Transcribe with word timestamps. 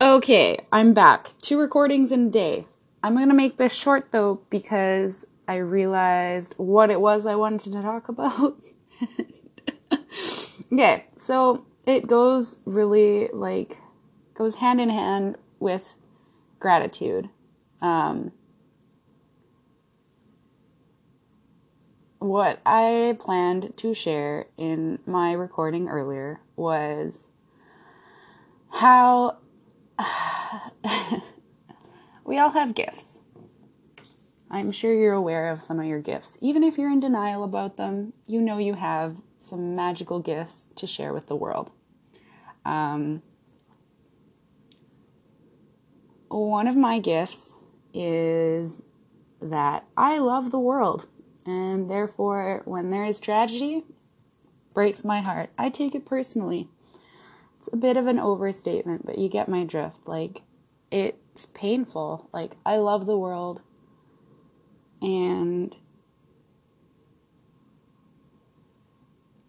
Okay, 0.00 0.58
I'm 0.72 0.92
back. 0.92 1.30
Two 1.40 1.58
recordings 1.58 2.10
in 2.10 2.26
a 2.26 2.30
day. 2.30 2.66
I'm 3.02 3.16
gonna 3.16 3.32
make 3.32 3.58
this 3.58 3.72
short 3.72 4.10
though 4.10 4.40
because 4.50 5.24
I 5.46 5.56
realized 5.56 6.54
what 6.56 6.90
it 6.90 7.00
was 7.00 7.28
I 7.28 7.36
wanted 7.36 7.72
to 7.72 7.80
talk 7.80 8.08
about. 8.08 8.58
okay, 10.72 11.04
so 11.14 11.64
it 11.86 12.08
goes 12.08 12.58
really 12.64 13.28
like 13.32 13.78
goes 14.34 14.56
hand 14.56 14.80
in 14.80 14.90
hand 14.90 15.36
with 15.60 15.94
gratitude. 16.58 17.28
Um, 17.80 18.32
what 22.18 22.60
I 22.66 23.16
planned 23.20 23.76
to 23.76 23.94
share 23.94 24.46
in 24.58 24.98
my 25.06 25.32
recording 25.32 25.88
earlier 25.88 26.40
was 26.56 27.28
how 28.72 29.38
we 32.24 32.38
all 32.38 32.50
have 32.50 32.74
gifts. 32.74 33.22
I'm 34.50 34.70
sure 34.70 34.94
you're 34.94 35.14
aware 35.14 35.50
of 35.50 35.62
some 35.62 35.80
of 35.80 35.86
your 35.86 36.00
gifts. 36.00 36.38
Even 36.40 36.62
if 36.62 36.78
you're 36.78 36.90
in 36.90 37.00
denial 37.00 37.42
about 37.42 37.76
them, 37.76 38.12
you 38.26 38.40
know 38.40 38.58
you 38.58 38.74
have 38.74 39.16
some 39.40 39.74
magical 39.74 40.20
gifts 40.20 40.66
to 40.76 40.86
share 40.86 41.12
with 41.12 41.26
the 41.26 41.36
world. 41.36 41.70
Um, 42.64 43.22
one 46.28 46.66
of 46.66 46.76
my 46.76 46.98
gifts 46.98 47.56
is 47.92 48.82
that 49.40 49.84
I 49.96 50.18
love 50.18 50.50
the 50.50 50.58
world, 50.58 51.06
and 51.46 51.90
therefore, 51.90 52.62
when 52.64 52.90
there 52.90 53.04
is 53.04 53.20
tragedy, 53.20 53.84
breaks 54.72 55.04
my 55.04 55.20
heart. 55.20 55.50
I 55.58 55.68
take 55.68 55.94
it 55.94 56.06
personally. 56.06 56.68
It's 57.64 57.72
a 57.72 57.78
bit 57.78 57.96
of 57.96 58.06
an 58.06 58.18
overstatement, 58.18 59.06
but 59.06 59.16
you 59.16 59.30
get 59.30 59.48
my 59.48 59.64
drift. 59.64 60.06
Like, 60.06 60.42
it's 60.90 61.46
painful. 61.46 62.28
Like, 62.30 62.58
I 62.66 62.76
love 62.76 63.06
the 63.06 63.16
world, 63.16 63.62
and 65.00 65.74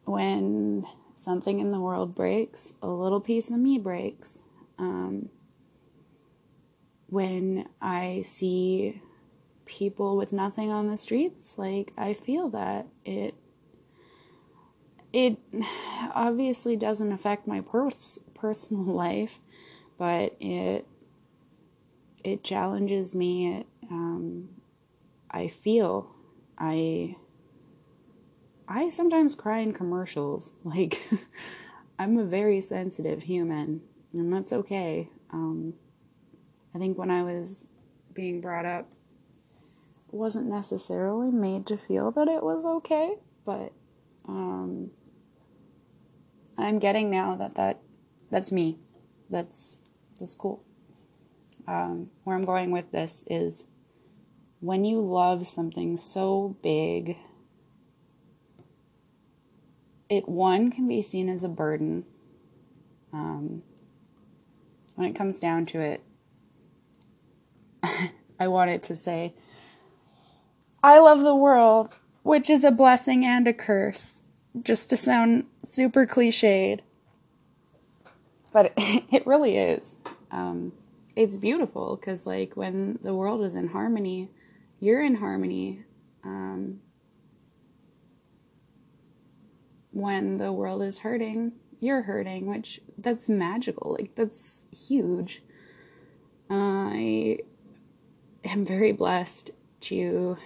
when 0.06 0.88
something 1.16 1.60
in 1.60 1.74
the 1.74 1.80
world 1.82 2.16
breaks, 2.16 2.74
a 2.82 2.88
little 2.88 3.20
piece 3.20 3.52
of 3.52 3.60
me 3.60 3.78
breaks. 3.78 4.44
Um, 4.80 5.28
when 7.08 7.68
I 7.82 8.22
see 8.22 9.02
people 9.66 10.16
with 10.16 10.32
nothing 10.32 10.72
on 10.72 10.90
the 10.90 10.96
streets, 10.96 11.58
like 11.58 11.92
I 11.98 12.14
feel 12.14 12.48
that 12.52 12.88
it 13.04 13.36
it 15.16 15.38
obviously 16.14 16.76
doesn't 16.76 17.12
affect 17.12 17.48
my 17.48 17.62
pers- 17.62 18.20
personal 18.36 18.84
life, 18.94 19.40
but 19.98 20.36
it 20.40 20.86
it 22.24 22.44
challenges 22.44 23.16
me. 23.16 23.56
It, 23.56 23.68
um, 23.90 24.50
I 25.32 25.48
feel 25.48 26.14
I 26.58 27.16
I 28.68 28.90
sometimes 28.90 29.36
cry 29.36 29.60
in 29.60 29.74
commercials. 29.74 30.54
Like 30.66 31.02
I'm 31.98 32.18
a 32.18 32.26
very 32.26 32.60
sensitive 32.60 33.24
human, 33.24 33.82
and 34.14 34.34
that's 34.34 34.52
okay. 34.52 35.10
Um, 35.32 35.76
I 36.74 36.78
think 36.78 36.98
when 36.98 37.10
I 37.10 37.24
was 37.24 37.68
being 38.14 38.42
brought 38.42 38.66
up, 38.66 38.90
wasn't 40.12 40.48
necessarily 40.48 41.32
made 41.32 41.66
to 41.68 41.78
feel 41.78 42.12
that 42.12 42.28
it 42.28 42.44
was 42.44 42.66
okay, 42.66 43.16
but 43.46 43.72
um, 44.28 44.92
I'm 46.58 46.80
getting 46.80 47.10
now 47.10 47.36
that 47.36 47.56
that 47.56 47.80
that's 48.30 48.52
me. 48.52 48.80
That's 49.30 49.78
that's 50.20 50.36
cool. 50.36 50.64
Um, 51.68 52.10
where 52.24 52.36
I'm 52.36 52.46
going 52.46 52.72
with 52.72 52.92
this 52.92 53.24
is 53.28 53.66
when 54.60 54.86
you 54.86 55.02
love 55.02 55.48
something 55.48 55.98
so 55.98 56.56
big, 56.62 57.18
it 60.10 60.30
one 60.30 60.72
can 60.72 60.88
be 60.88 61.02
seen 61.02 61.30
as 61.30 61.44
a 61.44 61.50
burden. 61.50 62.06
Um, 63.12 63.64
when 64.96 65.08
it 65.08 65.16
comes 65.16 65.40
down 65.40 65.66
to 65.68 65.80
it, 65.80 66.04
I 68.40 68.48
wanted 68.48 68.84
to 68.84 68.96
say, 68.96 69.34
I 70.84 71.00
love 71.00 71.22
the 71.22 71.36
world, 71.36 71.90
which 72.24 72.50
is 72.50 72.64
a 72.64 72.72
blessing 72.72 73.26
and 73.26 73.48
a 73.48 73.54
curse, 73.54 74.22
just 74.64 74.90
to 74.90 74.98
sound 74.98 75.46
super 75.64 76.06
cliched. 76.06 76.80
But 78.52 78.74
it 78.78 79.26
really 79.28 79.58
is. 79.58 79.96
Um, 80.32 80.74
it's 81.16 81.38
beautiful 81.38 81.96
because, 81.96 82.26
like, 82.26 82.56
when 82.56 83.00
the 83.02 83.14
world 83.14 83.44
is 83.44 83.56
in 83.56 83.70
harmony, 83.70 84.30
you're 84.80 85.04
in 85.04 85.16
harmony. 85.16 85.84
Um, 86.24 86.82
when 89.92 90.38
the 90.38 90.52
world 90.52 90.82
is 90.82 91.00
hurting, 91.00 91.54
you're 91.80 92.02
hurting, 92.02 92.48
which 92.48 92.82
that's 92.98 93.30
magical. 93.30 93.96
Like, 93.98 94.16
that's 94.16 94.68
huge. 94.72 95.42
I 96.50 97.40
am 98.44 98.64
very 98.64 98.92
blessed 98.92 99.52
to 99.82 100.38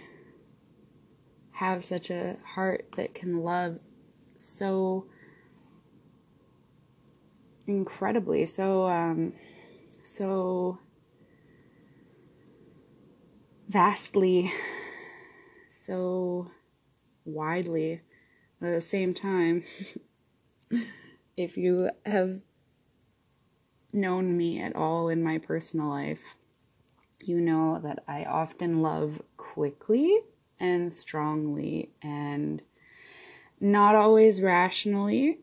have 1.53 1.83
such 1.83 2.09
a 2.09 2.37
heart 2.55 2.87
that 2.95 3.13
can 3.13 3.41
love 3.41 3.79
so 4.39 5.05
incredibly, 7.67 8.45
so 8.45 8.87
um, 8.87 9.33
so 10.03 10.79
vastly, 13.67 14.51
so 15.69 16.49
widely. 17.25 18.01
but 18.59 18.67
At 18.67 18.75
the 18.75 18.81
same 18.81 19.13
time, 19.13 19.65
if 21.37 21.57
you 21.57 21.89
have 22.05 22.41
known 23.91 24.37
me 24.37 24.61
at 24.61 24.75
all 24.75 25.09
in 25.09 25.21
my 25.21 25.37
personal 25.37 25.89
life, 25.89 26.37
you 27.25 27.41
know 27.41 27.79
that 27.83 28.03
I 28.07 28.23
often 28.23 28.81
love 28.81 29.21
quickly 29.35 30.19
and 30.59 30.91
strongly 30.91 31.91
and 32.01 32.61
not 33.59 33.95
always 33.95 34.41
rationally, 34.41 35.39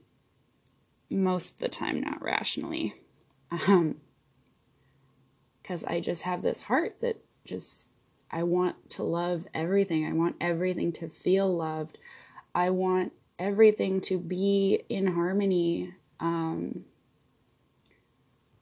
most 1.10 1.54
of 1.54 1.58
the 1.58 1.68
time, 1.68 2.00
not 2.00 2.22
rationally. 2.22 2.94
Um, 3.50 3.96
because 5.62 5.84
I 5.84 6.00
just 6.00 6.22
have 6.22 6.42
this 6.42 6.62
heart 6.62 7.00
that 7.00 7.24
just, 7.44 7.88
I 8.30 8.44
want 8.44 8.90
to 8.90 9.02
love 9.02 9.46
everything. 9.52 10.06
I 10.06 10.12
want 10.12 10.36
everything 10.40 10.92
to 10.92 11.08
feel 11.08 11.52
loved. 11.54 11.98
I 12.54 12.70
want 12.70 13.12
everything 13.38 14.00
to 14.02 14.18
be 14.18 14.84
in 14.88 15.08
harmony. 15.08 15.92
Um, 16.20 16.84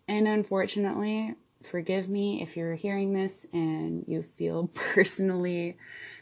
and 0.08 0.26
unfortunately, 0.26 1.34
forgive 1.62 2.08
me 2.08 2.42
if 2.42 2.56
you're 2.56 2.74
hearing 2.74 3.12
this 3.12 3.46
and 3.52 4.04
you 4.06 4.22
feel 4.22 4.68
personally 4.74 5.76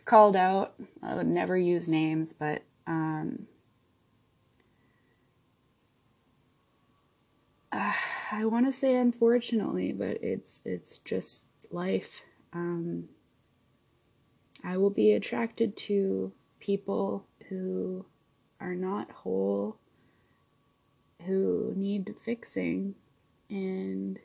called 0.04 0.36
out. 0.36 0.74
I 1.02 1.14
would 1.14 1.28
never 1.28 1.56
use 1.56 1.88
names, 1.88 2.32
but 2.32 2.62
um, 2.86 3.46
uh, 7.72 7.92
I 8.30 8.44
want 8.44 8.66
to 8.66 8.72
say 8.72 8.94
unfortunately, 8.96 9.92
but 9.92 10.18
it's 10.22 10.60
it's 10.64 10.98
just 10.98 11.44
life. 11.70 12.22
Um, 12.52 13.08
I 14.62 14.76
will 14.76 14.90
be 14.90 15.12
attracted 15.12 15.76
to 15.88 16.32
people 16.60 17.26
who 17.48 18.04
are 18.60 18.74
not 18.74 19.10
whole, 19.10 19.76
who 21.26 21.72
need 21.74 22.14
fixing, 22.20 22.94
and 23.48 24.18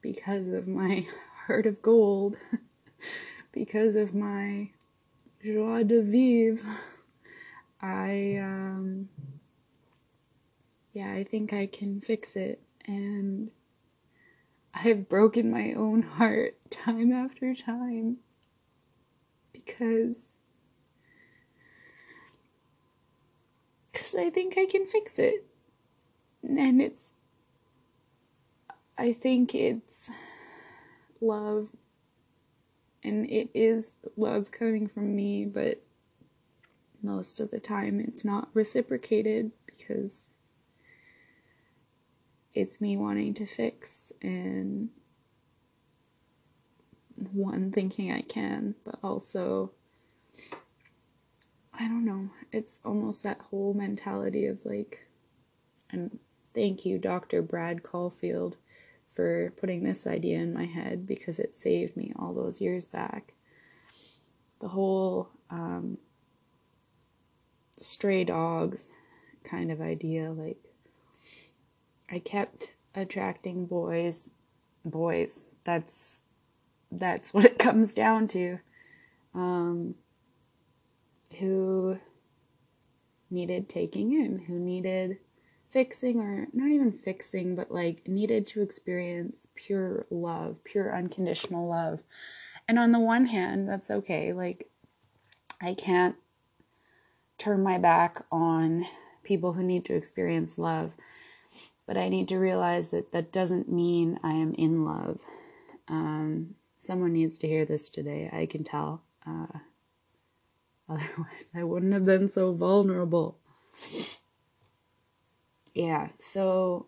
because 0.00 0.48
of 0.48 0.66
my 0.66 1.06
heart 1.46 1.66
of 1.66 1.82
gold, 1.82 2.36
because 3.52 3.96
of 3.96 4.14
my 4.14 4.70
joie 5.44 5.82
de 5.84 6.02
vivre, 6.02 6.80
I, 7.80 8.38
um, 8.42 9.08
yeah, 10.92 11.12
I 11.12 11.24
think 11.24 11.52
I 11.52 11.66
can 11.66 12.00
fix 12.00 12.36
it. 12.36 12.60
And 12.86 13.50
I've 14.74 15.08
broken 15.08 15.50
my 15.50 15.72
own 15.72 16.02
heart 16.18 16.56
time 16.70 17.12
after 17.12 17.54
time 17.54 18.18
because 19.52 20.30
because 23.92 24.14
I 24.14 24.30
think 24.30 24.56
I 24.56 24.66
can 24.66 24.86
fix 24.86 25.18
it. 25.18 25.44
And 26.42 26.80
it's 26.80 27.14
I 28.96 29.12
think 29.12 29.54
it's 29.54 30.10
love 31.20 31.68
and 33.02 33.28
it 33.30 33.48
is 33.54 33.96
love 34.16 34.50
coming 34.50 34.88
from 34.88 35.14
me, 35.14 35.44
but 35.44 35.82
most 37.02 37.40
of 37.40 37.50
the 37.50 37.60
time 37.60 38.00
it's 38.00 38.24
not 38.24 38.48
reciprocated 38.54 39.52
because 39.66 40.28
it's 42.54 42.80
me 42.80 42.96
wanting 42.96 43.34
to 43.34 43.46
fix 43.46 44.12
and 44.20 44.88
one 47.32 47.72
thinking 47.72 48.12
I 48.12 48.22
can, 48.22 48.74
but 48.84 48.98
also 49.02 49.72
I 51.72 51.86
don't 51.86 52.04
know. 52.04 52.30
It's 52.50 52.80
almost 52.84 53.22
that 53.22 53.40
whole 53.50 53.74
mentality 53.74 54.46
of 54.46 54.58
like 54.64 55.06
and 55.90 56.18
thank 56.54 56.84
you 56.84 56.98
Dr. 56.98 57.40
Brad 57.42 57.82
Caulfield 57.82 58.56
for 59.12 59.52
putting 59.56 59.84
this 59.84 60.06
idea 60.06 60.38
in 60.38 60.52
my 60.52 60.64
head 60.64 61.06
because 61.06 61.38
it 61.38 61.60
saved 61.60 61.96
me 61.96 62.12
all 62.16 62.34
those 62.34 62.60
years 62.60 62.84
back. 62.84 63.32
The 64.60 64.68
whole 64.68 65.30
um, 65.50 65.98
stray 67.78 68.24
dogs 68.24 68.90
kind 69.44 69.70
of 69.70 69.80
idea 69.80 70.30
like 70.30 70.58
I 72.10 72.18
kept 72.18 72.72
attracting 72.94 73.66
boys 73.66 74.30
boys 74.84 75.42
that's 75.64 76.20
that's 76.90 77.32
what 77.34 77.44
it 77.44 77.58
comes 77.58 77.94
down 77.94 78.28
to 78.28 78.58
um, 79.34 79.94
who 81.38 81.98
needed 83.30 83.68
taking 83.68 84.12
in 84.12 84.38
who 84.46 84.58
needed 84.58 85.18
fixing 85.70 86.18
or 86.20 86.48
not 86.54 86.70
even 86.70 86.90
fixing 86.90 87.54
but 87.54 87.70
like 87.70 88.08
needed 88.08 88.46
to 88.46 88.62
experience 88.62 89.46
pure 89.54 90.06
love 90.10 90.56
pure 90.64 90.96
unconditional 90.96 91.68
love. 91.68 92.00
And 92.66 92.78
on 92.78 92.92
the 92.92 92.98
one 92.98 93.26
hand 93.26 93.68
that's 93.68 93.90
okay 93.90 94.32
like 94.32 94.68
i 95.60 95.74
can't 95.74 96.16
turn 97.38 97.62
my 97.62 97.78
back 97.78 98.24
on 98.30 98.84
people 99.22 99.54
who 99.54 99.62
need 99.62 99.84
to 99.84 99.94
experience 99.94 100.58
love 100.58 100.92
but 101.86 101.96
i 101.96 102.08
need 102.08 102.28
to 102.28 102.36
realize 102.36 102.88
that 102.90 103.12
that 103.12 103.32
doesn't 103.32 103.70
mean 103.70 104.18
i 104.22 104.32
am 104.32 104.54
in 104.54 104.84
love. 104.84 105.18
Um, 105.88 106.54
someone 106.80 107.14
needs 107.14 107.38
to 107.38 107.48
hear 107.48 107.64
this 107.64 107.88
today. 107.88 108.28
I 108.32 108.44
can 108.46 108.62
tell 108.62 109.02
uh, 109.26 109.46
otherwise 110.88 111.48
i 111.54 111.62
wouldn't 111.62 111.92
have 111.94 112.04
been 112.04 112.28
so 112.28 112.52
vulnerable. 112.52 113.38
Yeah, 115.74 116.08
so 116.18 116.86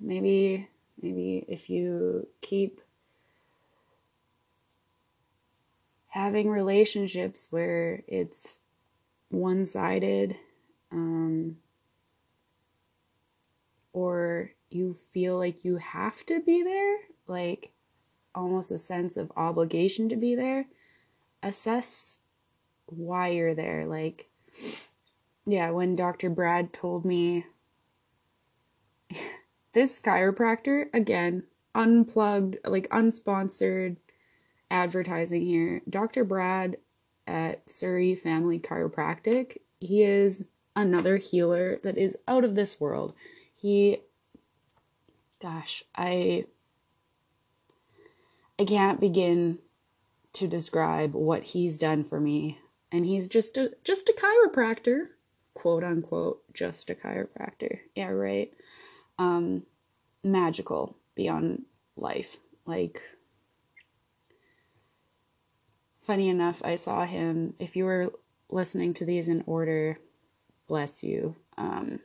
maybe 0.00 0.68
maybe 1.00 1.44
if 1.48 1.68
you 1.68 2.28
keep 2.40 2.80
having 6.08 6.48
relationships 6.48 7.48
where 7.50 8.02
it's 8.06 8.60
one-sided 9.32 10.36
um, 10.90 11.56
or 13.92 14.50
you 14.70 14.94
feel 14.94 15.38
like 15.38 15.64
you 15.64 15.76
have 15.76 16.24
to 16.26 16.40
be 16.40 16.62
there 16.62 16.98
like 17.26 17.70
almost 18.34 18.70
a 18.70 18.78
sense 18.78 19.16
of 19.16 19.32
obligation 19.36 20.08
to 20.08 20.16
be 20.16 20.34
there 20.34 20.66
assess 21.42 22.20
why 22.86 23.28
you're 23.28 23.54
there 23.54 23.86
like 23.86 24.28
yeah, 25.44 25.70
when 25.70 25.96
Dr. 25.96 26.30
Brad 26.30 26.72
told 26.72 27.04
me 27.04 27.44
this 29.72 30.00
chiropractor, 30.00 30.86
again, 30.94 31.44
unplugged, 31.74 32.58
like 32.64 32.88
unsponsored 32.90 33.96
advertising 34.70 35.42
here. 35.42 35.82
Dr. 35.88 36.24
Brad 36.24 36.76
at 37.26 37.68
Surrey 37.70 38.14
Family 38.14 38.58
Chiropractic, 38.58 39.58
he 39.80 40.02
is 40.02 40.44
another 40.74 41.16
healer 41.16 41.78
that 41.82 41.98
is 41.98 42.16
out 42.26 42.44
of 42.44 42.54
this 42.54 42.80
world. 42.80 43.14
He 43.54 44.00
gosh, 45.40 45.84
I 45.94 46.46
I 48.58 48.64
can't 48.64 49.00
begin 49.00 49.58
to 50.34 50.46
describe 50.46 51.14
what 51.14 51.42
he's 51.44 51.78
done 51.78 52.04
for 52.04 52.20
me. 52.20 52.58
And 52.90 53.04
he's 53.04 53.28
just 53.28 53.56
a 53.56 53.72
just 53.84 54.08
a 54.08 54.12
chiropractor 54.12 55.08
quote 55.54 55.84
unquote 55.84 56.42
just 56.52 56.90
a 56.90 56.94
chiropractor. 56.94 57.80
Yeah, 57.94 58.08
right. 58.08 58.52
Um, 59.18 59.64
magical 60.22 60.96
beyond 61.14 61.64
life. 61.96 62.38
Like, 62.66 63.02
funny 66.02 66.28
enough, 66.28 66.62
I 66.64 66.76
saw 66.76 67.04
him. 67.04 67.54
If 67.58 67.76
you 67.76 67.84
were 67.84 68.12
listening 68.48 68.94
to 68.94 69.04
these 69.04 69.28
in 69.28 69.42
order, 69.46 69.98
bless 70.66 71.02
you. 71.02 71.36
Um, 71.56 72.00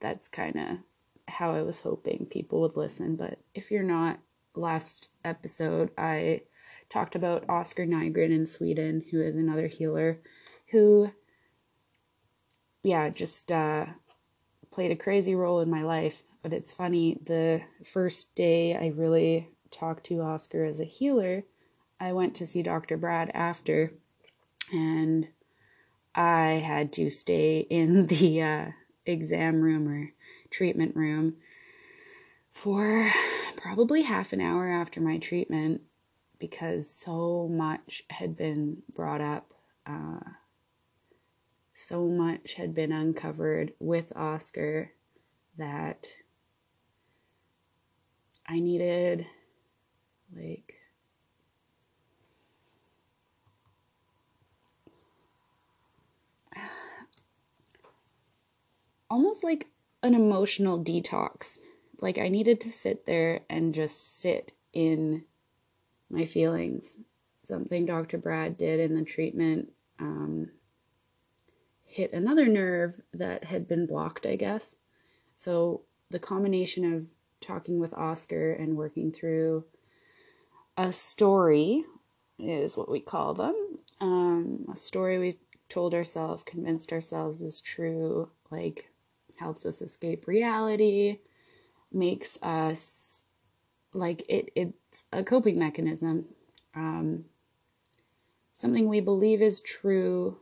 that's 0.00 0.28
kind 0.28 0.56
of 0.56 0.78
how 1.28 1.54
I 1.54 1.62
was 1.62 1.80
hoping 1.80 2.26
people 2.30 2.60
would 2.60 2.76
listen. 2.76 3.16
But 3.16 3.38
if 3.54 3.70
you're 3.70 3.82
not, 3.82 4.18
last 4.54 5.10
episode, 5.24 5.90
I 5.96 6.42
talked 6.88 7.14
about 7.14 7.48
Oscar 7.48 7.86
Nygren 7.86 8.32
in 8.32 8.46
Sweden, 8.46 9.04
who 9.10 9.22
is 9.22 9.36
another 9.36 9.68
healer 9.68 10.20
who, 10.70 11.12
yeah, 12.82 13.08
just 13.10 13.52
uh, 13.52 13.86
played 14.70 14.90
a 14.90 14.96
crazy 14.96 15.34
role 15.34 15.60
in 15.60 15.70
my 15.70 15.82
life. 15.82 16.22
But 16.42 16.52
it's 16.52 16.72
funny, 16.72 17.18
the 17.24 17.62
first 17.84 18.34
day 18.34 18.76
I 18.76 18.88
really 18.88 19.48
talked 19.70 20.04
to 20.06 20.22
Oscar 20.22 20.64
as 20.64 20.80
a 20.80 20.84
healer, 20.84 21.44
I 22.00 22.12
went 22.12 22.34
to 22.36 22.46
see 22.46 22.62
Dr. 22.62 22.96
Brad 22.96 23.30
after, 23.34 23.92
and 24.72 25.28
I 26.14 26.62
had 26.64 26.92
to 26.94 27.10
stay 27.10 27.60
in 27.60 28.06
the 28.08 28.42
uh, 28.42 28.66
exam 29.06 29.60
room 29.60 29.88
or 29.88 30.12
treatment 30.50 30.96
room 30.96 31.36
for 32.52 33.10
probably 33.56 34.02
half 34.02 34.32
an 34.32 34.40
hour 34.40 34.68
after 34.68 35.00
my 35.00 35.18
treatment 35.18 35.82
because 36.38 36.88
so 36.88 37.48
much 37.48 38.04
had 38.10 38.36
been 38.36 38.82
brought 38.94 39.20
up. 39.20 39.52
Uh, 39.86 40.20
so 41.74 42.08
much 42.08 42.54
had 42.54 42.74
been 42.74 42.92
uncovered 42.92 43.72
with 43.78 44.12
Oscar 44.16 44.90
that 45.56 46.08
I 48.46 48.58
needed, 48.58 49.26
like, 50.34 50.74
almost 59.10 59.42
like 59.44 59.68
an 60.02 60.14
emotional 60.14 60.82
detox. 60.82 61.58
Like, 62.00 62.18
I 62.18 62.28
needed 62.28 62.60
to 62.62 62.70
sit 62.70 63.06
there 63.06 63.40
and 63.50 63.74
just 63.74 64.20
sit 64.20 64.52
in 64.72 65.24
my 66.10 66.26
feelings. 66.26 66.96
Something 67.44 67.86
Dr. 67.86 68.18
Brad 68.18 68.56
did 68.56 68.78
in 68.78 68.94
the 68.94 69.04
treatment 69.04 69.72
um, 69.98 70.50
hit 71.84 72.12
another 72.12 72.46
nerve 72.46 73.00
that 73.14 73.44
had 73.44 73.66
been 73.66 73.86
blocked, 73.86 74.26
I 74.26 74.36
guess. 74.36 74.76
So 75.34 75.82
the 76.10 76.18
combination 76.18 76.94
of 76.94 77.06
talking 77.40 77.78
with 77.78 77.94
Oscar 77.94 78.52
and 78.52 78.76
working 78.76 79.10
through 79.12 79.64
a 80.78 80.92
story 80.92 81.84
is 82.38 82.76
what 82.76 82.90
we 82.90 83.00
call 83.00 83.34
them. 83.34 83.54
Um, 84.00 84.66
a 84.72 84.76
story 84.76 85.18
we've 85.18 85.38
told 85.68 85.92
ourselves, 85.92 86.44
convinced 86.44 86.92
ourselves 86.92 87.42
is 87.42 87.60
true, 87.60 88.30
like 88.50 88.90
helps 89.36 89.66
us 89.66 89.82
escape 89.82 90.26
reality, 90.26 91.18
makes 91.92 92.38
us 92.42 93.22
like 93.92 94.22
it 94.28 94.50
it's 94.54 95.04
a 95.12 95.24
coping 95.24 95.58
mechanism 95.58 96.26
um, 96.74 97.24
something 98.54 98.88
we 98.88 99.00
believe 99.00 99.40
is 99.40 99.60
true 99.60 100.38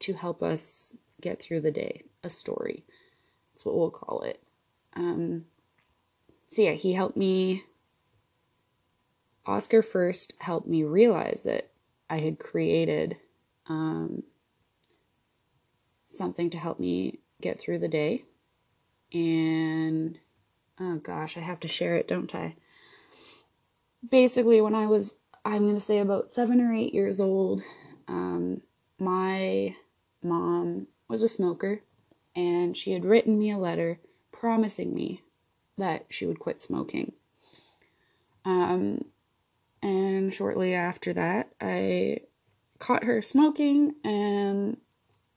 to 0.00 0.14
help 0.14 0.42
us 0.42 0.96
get 1.20 1.40
through 1.40 1.60
the 1.60 1.70
day 1.70 2.02
a 2.24 2.30
story 2.30 2.84
that's 3.52 3.64
what 3.64 3.76
we'll 3.76 3.90
call 3.90 4.22
it 4.22 4.42
um, 4.94 5.44
so 6.48 6.62
yeah 6.62 6.72
he 6.72 6.92
helped 6.92 7.16
me 7.16 7.64
oscar 9.48 9.82
first 9.82 10.34
helped 10.38 10.68
me 10.68 10.84
realize 10.84 11.42
that 11.42 11.70
i 12.08 12.18
had 12.18 12.38
created 12.38 13.16
um, 13.68 14.22
something 16.06 16.48
to 16.50 16.58
help 16.58 16.78
me 16.80 17.18
get 17.40 17.58
through 17.58 17.78
the 17.78 17.88
day 17.88 18.24
and 19.12 20.18
oh 20.80 20.96
gosh 20.96 21.36
i 21.36 21.40
have 21.40 21.60
to 21.60 21.68
share 21.68 21.96
it 21.96 22.06
don't 22.06 22.34
i 22.34 22.54
basically 24.08 24.60
when 24.60 24.74
I 24.74 24.86
was 24.86 25.14
I'm 25.44 25.66
gonna 25.66 25.80
say 25.80 25.98
about 25.98 26.32
seven 26.32 26.60
or 26.60 26.74
eight 26.74 26.94
years 26.94 27.20
old, 27.20 27.62
um, 28.06 28.62
my 28.98 29.74
mom 30.22 30.88
was 31.08 31.22
a 31.22 31.28
smoker, 31.28 31.82
and 32.36 32.76
she 32.76 32.92
had 32.92 33.04
written 33.04 33.38
me 33.38 33.50
a 33.50 33.58
letter 33.58 33.98
promising 34.30 34.94
me 34.94 35.22
that 35.78 36.06
she 36.10 36.26
would 36.26 36.38
quit 36.38 36.60
smoking. 36.60 37.12
Um, 38.44 39.04
and 39.82 40.32
shortly 40.32 40.74
after 40.74 41.12
that, 41.12 41.50
I 41.60 42.20
caught 42.78 43.04
her 43.04 43.22
smoking, 43.22 43.94
and 44.04 44.78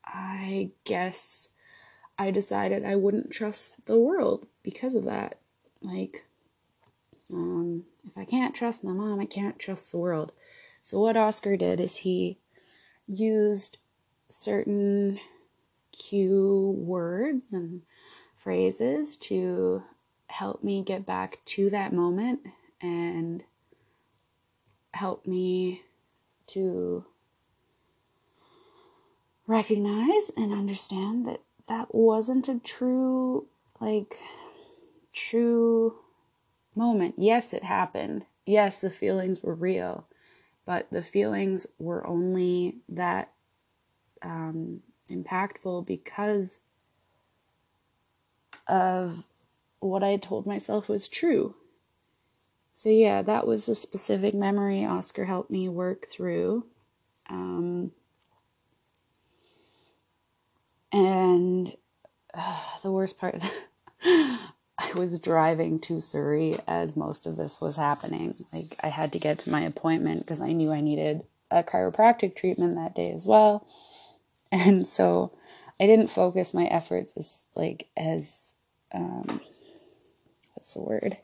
I 0.06 0.72
guess 0.84 1.50
I 2.18 2.32
decided 2.32 2.86
I 2.86 2.96
wouldn't 2.96 3.32
trust 3.32 3.86
the 3.86 3.98
world 3.98 4.48
because 4.64 4.96
of 4.96 5.06
that. 5.06 5.40
Like, 5.82 6.26
um, 7.32 7.86
if 8.06 8.18
I 8.18 8.26
can't 8.26 8.56
trust 8.56 8.84
my 8.84 8.92
mom, 8.92 9.20
I 9.20 9.26
can't 9.26 9.60
trust 9.60 9.92
the 9.92 9.98
world. 9.98 10.32
So, 10.82 11.00
what 11.00 11.18
Oscar 11.18 11.58
did 11.58 11.80
is 11.80 11.98
he 11.98 12.40
used 13.08 13.78
certain 14.30 15.20
cue 15.92 16.76
words 16.78 17.54
and 17.54 17.82
phrases 18.36 19.18
to 19.18 19.84
help 20.28 20.64
me 20.64 20.84
get 20.84 21.06
back 21.06 21.40
to 21.46 21.70
that 21.70 21.94
moment 21.94 22.40
and 22.82 23.44
help 24.94 25.26
me 25.26 25.84
to 26.48 27.06
recognize 29.48 30.32
and 30.36 30.54
understand 30.54 31.26
that 31.28 31.42
that 31.68 31.94
wasn't 31.94 32.48
a 32.48 32.60
true, 32.60 33.48
like, 33.80 34.20
true 35.14 35.96
moment. 36.76 37.16
Yes, 37.18 37.54
it 37.54 37.64
happened. 37.64 38.26
Yes, 38.46 38.82
the 38.82 38.90
feelings 38.90 39.42
were 39.42 39.54
real, 39.54 40.08
but 40.66 40.88
the 40.92 41.04
feelings 41.04 41.68
were 41.80 42.06
only 42.08 42.78
that 42.90 43.32
um, 44.22 44.82
impactful 45.10 45.86
because 45.86 46.60
of 48.68 49.24
what 49.80 50.04
I 50.04 50.18
told 50.18 50.46
myself 50.46 50.88
was 50.88 51.10
true. 51.10 51.56
So, 52.82 52.90
yeah, 52.90 53.22
that 53.22 53.46
was 53.46 53.70
a 53.70 53.76
specific 53.76 54.34
memory 54.34 54.84
Oscar 54.84 55.26
helped 55.26 55.52
me 55.52 55.70
work 55.70 56.08
through. 56.08 56.66
Um, 57.30 57.92
and 60.92 61.74
uh, 62.34 62.60
the 62.82 62.92
worst 62.92 63.20
part, 63.20 63.36
I 64.04 64.40
was 64.96 65.20
driving 65.20 65.78
to 65.82 66.02
Surrey 66.02 66.58
as 66.68 66.98
most 66.98 67.28
of 67.28 67.38
this 67.38 67.62
was 67.62 67.76
happening. 67.76 68.34
Like, 68.52 68.76
I 68.82 68.88
had 68.88 69.12
to 69.14 69.20
get 69.20 69.38
to 69.42 69.52
my 69.52 69.62
appointment 69.62 70.22
because 70.22 70.42
I 70.42 70.52
knew 70.52 70.72
I 70.72 70.82
needed 70.82 71.22
a 71.52 71.62
chiropractic 71.62 72.36
treatment 72.36 72.78
that 72.78 72.96
day 72.96 73.12
as 73.12 73.28
well. 73.28 73.68
And 74.52 74.88
so 74.88 75.38
I 75.80 75.86
didn't 75.86 76.08
focus 76.08 76.52
my 76.52 76.66
efforts 76.66 77.14
as, 77.16 77.46
like, 77.54 77.90
as, 77.96 78.56
um, 78.92 79.40
what's 80.56 80.74
the 80.74 80.82
word? 80.82 81.18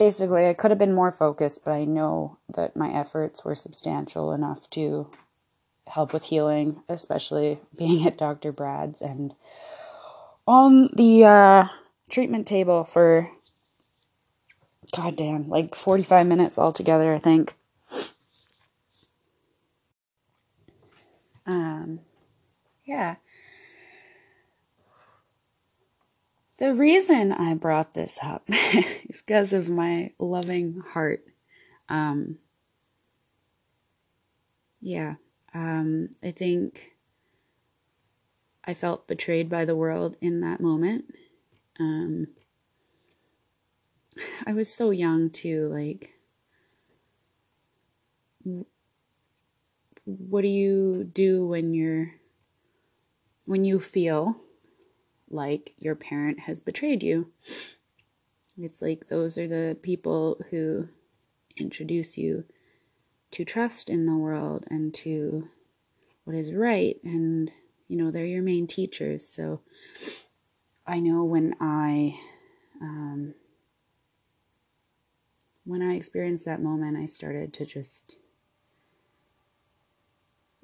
Basically, 0.00 0.48
I 0.48 0.54
could 0.54 0.70
have 0.70 0.78
been 0.78 0.94
more 0.94 1.12
focused, 1.12 1.62
but 1.62 1.72
I 1.72 1.84
know 1.84 2.38
that 2.48 2.74
my 2.74 2.90
efforts 2.90 3.44
were 3.44 3.54
substantial 3.54 4.32
enough 4.32 4.70
to 4.70 5.10
help 5.88 6.14
with 6.14 6.24
healing, 6.24 6.82
especially 6.88 7.60
being 7.76 8.06
at 8.06 8.16
Dr. 8.16 8.50
Brad's 8.50 9.02
and 9.02 9.34
on 10.46 10.88
the 10.94 11.24
uh, 11.24 11.64
treatment 12.08 12.46
table 12.46 12.82
for 12.82 13.30
goddamn 14.96 15.50
like 15.50 15.74
45 15.74 16.26
minutes 16.26 16.58
altogether, 16.58 17.14
I 17.14 17.18
think. 17.18 17.54
Um, 21.44 22.00
yeah. 22.86 23.16
The 26.60 26.74
reason 26.74 27.32
I 27.32 27.54
brought 27.54 27.94
this 27.94 28.18
up 28.22 28.44
is 28.48 29.22
because 29.26 29.54
of 29.54 29.70
my 29.70 30.12
loving 30.18 30.82
heart. 30.92 31.24
Um, 31.88 32.36
yeah, 34.82 35.14
um, 35.54 36.10
I 36.22 36.32
think 36.32 36.92
I 38.62 38.74
felt 38.74 39.08
betrayed 39.08 39.48
by 39.48 39.64
the 39.64 39.74
world 39.74 40.18
in 40.20 40.42
that 40.42 40.60
moment. 40.60 41.06
Um, 41.78 42.26
I 44.46 44.52
was 44.52 44.72
so 44.72 44.90
young 44.90 45.30
too, 45.30 45.70
like, 45.72 46.12
what 50.04 50.42
do 50.42 50.48
you 50.48 51.04
do 51.04 51.46
when 51.46 51.72
you're, 51.72 52.12
when 53.46 53.64
you 53.64 53.80
feel 53.80 54.36
like 55.30 55.74
your 55.78 55.94
parent 55.94 56.40
has 56.40 56.60
betrayed 56.60 57.02
you. 57.02 57.30
It's 58.58 58.82
like 58.82 59.08
those 59.08 59.38
are 59.38 59.48
the 59.48 59.76
people 59.80 60.40
who 60.50 60.88
introduce 61.56 62.18
you 62.18 62.44
to 63.30 63.44
trust 63.44 63.88
in 63.88 64.06
the 64.06 64.16
world 64.16 64.64
and 64.70 64.92
to 64.94 65.48
what 66.24 66.36
is 66.36 66.52
right. 66.52 66.96
And, 67.04 67.50
you 67.88 67.96
know, 67.96 68.10
they're 68.10 68.24
your 68.24 68.42
main 68.42 68.66
teachers. 68.66 69.26
So 69.26 69.60
I 70.86 71.00
know 71.00 71.24
when 71.24 71.54
I, 71.60 72.18
um, 72.80 73.34
when 75.64 75.82
I 75.82 75.94
experienced 75.94 76.44
that 76.46 76.62
moment, 76.62 76.96
I 76.96 77.06
started 77.06 77.52
to 77.54 77.66
just 77.66 78.16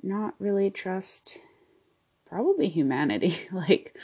not 0.03 0.35
really 0.39 0.71
trust 0.71 1.39
probably 2.29 2.69
humanity. 2.69 3.37
like, 3.53 3.97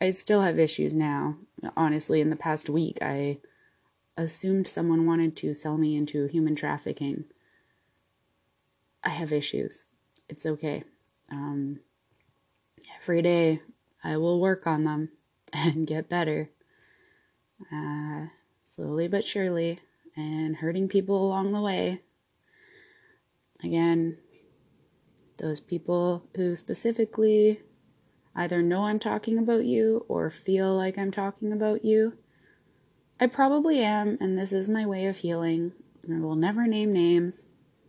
I 0.00 0.10
still 0.10 0.42
have 0.42 0.58
issues 0.58 0.94
now. 0.94 1.36
Honestly, 1.76 2.20
in 2.20 2.30
the 2.30 2.36
past 2.36 2.70
week, 2.70 2.98
I 3.02 3.38
assumed 4.16 4.66
someone 4.66 5.06
wanted 5.06 5.36
to 5.38 5.54
sell 5.54 5.76
me 5.76 5.96
into 5.96 6.26
human 6.26 6.54
trafficking. 6.54 7.24
I 9.02 9.10
have 9.10 9.32
issues. 9.32 9.86
It's 10.28 10.46
okay. 10.46 10.84
Um, 11.30 11.80
every 13.00 13.22
day, 13.22 13.62
I 14.04 14.16
will 14.16 14.40
work 14.40 14.66
on 14.66 14.84
them 14.84 15.10
and 15.52 15.86
get 15.86 16.08
better. 16.08 16.50
Uh, 17.72 18.26
slowly 18.64 19.08
but 19.08 19.24
surely, 19.24 19.80
and 20.16 20.56
hurting 20.56 20.88
people 20.88 21.26
along 21.26 21.52
the 21.52 21.60
way. 21.60 22.02
Again, 23.64 24.18
those 25.38 25.58
people 25.58 26.24
who 26.36 26.54
specifically 26.54 27.60
either 28.34 28.62
know 28.62 28.84
I'm 28.84 28.98
talking 28.98 29.38
about 29.38 29.64
you 29.64 30.04
or 30.08 30.30
feel 30.30 30.74
like 30.74 30.98
I'm 30.98 31.10
talking 31.10 31.52
about 31.52 31.84
you. 31.84 32.14
I 33.20 33.26
probably 33.26 33.80
am, 33.80 34.16
and 34.20 34.38
this 34.38 34.52
is 34.52 34.68
my 34.68 34.86
way 34.86 35.06
of 35.06 35.18
healing. 35.18 35.72
I 36.08 36.20
will 36.20 36.36
never 36.36 36.66
name 36.66 36.92
names. 36.92 37.46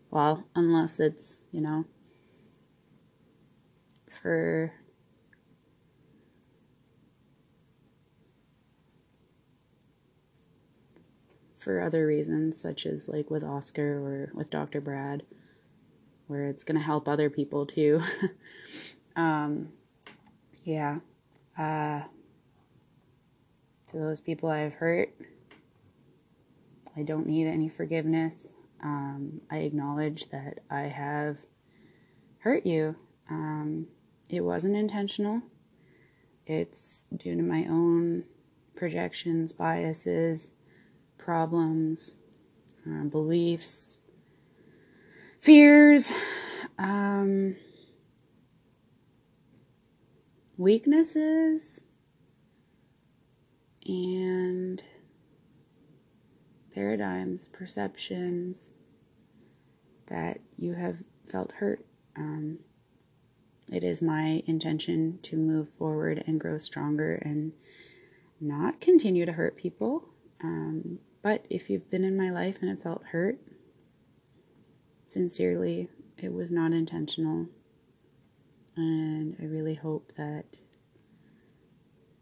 Well, 0.09 0.45
unless 0.55 0.99
it's, 0.99 1.41
you 1.51 1.61
know, 1.61 1.85
for 4.09 4.73
for 11.57 11.81
other 11.81 12.07
reasons, 12.07 12.59
such 12.59 12.85
as 12.85 13.07
like 13.07 13.29
with 13.29 13.43
Oscar 13.43 13.99
or 13.99 14.31
with 14.33 14.49
Dr. 14.49 14.81
Brad, 14.81 15.23
where 16.27 16.47
it's 16.47 16.63
going 16.63 16.77
to 16.77 16.83
help 16.83 17.07
other 17.07 17.29
people 17.29 17.65
too. 17.65 18.01
um, 19.15 19.69
yeah. 20.69 20.99
Uh, 21.57 22.01
to 23.89 23.97
those 23.97 24.21
people 24.21 24.49
I've 24.49 24.73
hurt, 24.73 25.11
I 26.95 27.01
don't 27.01 27.25
need 27.25 27.47
any 27.47 27.69
forgiveness. 27.69 28.49
Um, 28.81 29.41
I 29.49 29.57
acknowledge 29.57 30.29
that 30.29 30.59
I 30.69 30.81
have 30.81 31.37
hurt 32.39 32.67
you. 32.67 32.95
Um, 33.29 33.87
it 34.29 34.41
wasn't 34.41 34.75
intentional. 34.75 35.41
It's 36.45 37.07
due 37.15 37.35
to 37.35 37.41
my 37.41 37.65
own 37.65 38.25
projections, 38.75 39.51
biases, 39.51 40.51
problems, 41.17 42.17
uh, 42.87 43.05
beliefs, 43.05 43.99
fears. 45.39 46.11
Um, 46.77 47.55
weaknesses 50.59 51.85
and 53.87 54.83
paradigms, 56.75 57.47
perceptions 57.47 58.71
that 60.07 60.41
you 60.57 60.73
have 60.73 60.97
felt 61.31 61.53
hurt. 61.53 61.85
Um, 62.17 62.59
it 63.71 63.85
is 63.85 64.01
my 64.01 64.43
intention 64.47 65.19
to 65.23 65.37
move 65.37 65.69
forward 65.69 66.25
and 66.27 66.41
grow 66.41 66.57
stronger 66.57 67.15
and 67.15 67.53
not 68.41 68.81
continue 68.81 69.25
to 69.25 69.31
hurt 69.31 69.55
people. 69.55 70.09
Um, 70.43 70.99
but 71.21 71.45
if 71.49 71.69
you've 71.69 71.89
been 71.89 72.03
in 72.03 72.17
my 72.17 72.31
life 72.31 72.57
and 72.59 72.69
have 72.69 72.83
felt 72.83 73.03
hurt, 73.11 73.39
sincerely, 75.07 75.87
it 76.17 76.33
was 76.33 76.51
not 76.51 76.73
intentional. 76.73 77.47
And 78.79 79.35
I 79.41 79.43
really 79.43 79.75
hope 79.75 80.13
that 80.15 80.45